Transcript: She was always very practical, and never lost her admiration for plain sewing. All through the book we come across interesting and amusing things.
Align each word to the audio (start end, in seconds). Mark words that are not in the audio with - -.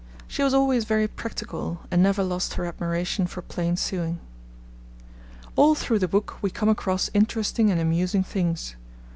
She 0.27 0.41
was 0.41 0.51
always 0.51 0.85
very 0.85 1.07
practical, 1.07 1.81
and 1.91 2.01
never 2.01 2.23
lost 2.23 2.55
her 2.55 2.65
admiration 2.65 3.27
for 3.27 3.43
plain 3.43 3.77
sewing. 3.77 4.19
All 5.55 5.75
through 5.75 5.99
the 5.99 6.07
book 6.07 6.41
we 6.41 6.49
come 6.49 6.69
across 6.69 7.11
interesting 7.13 7.69
and 7.69 7.79
amusing 7.79 8.23
things. 8.23 8.75